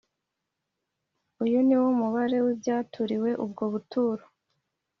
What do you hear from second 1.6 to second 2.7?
ni wo mubare w